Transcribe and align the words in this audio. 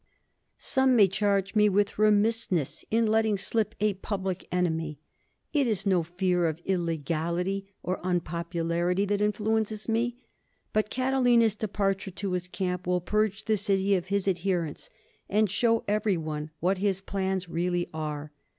_Some 0.59 0.95
may 0.95 1.07
charge 1.07 1.53
me 1.53 1.69
with 1.69 1.99
remissness 1.99 2.83
in 2.89 3.05
letting 3.05 3.37
slip 3.37 3.75
a 3.79 3.93
public 3.93 4.47
enemy. 4.51 4.99
It 5.53 5.67
is 5.67 5.85
no 5.85 6.01
fear 6.01 6.47
of 6.49 6.59
illegality, 6.65 7.67
or 7.83 8.01
unpopularity 8.03 9.05
that 9.05 9.21
influences 9.21 9.87
me. 9.87 10.17
But 10.73 10.89
Catilina's 10.89 11.53
departure 11.53 12.09
to 12.09 12.31
his 12.31 12.47
camp 12.47 12.87
will 12.87 12.99
purge 12.99 13.45
the 13.45 13.57
city 13.57 13.93
of 13.93 14.07
his 14.07 14.27
adherents, 14.27 14.89
and 15.29 15.51
show 15.51 15.83
everyone 15.87 16.49
what 16.61 16.79
his 16.79 16.99
plans 16.99 17.47
really 17.47 17.87
are. 17.93 18.31